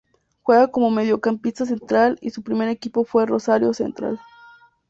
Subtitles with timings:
[0.41, 4.19] Juega como mediocampista central y su primer equipo fue Rosario Central.